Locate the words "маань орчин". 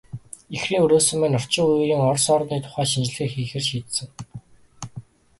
1.19-1.63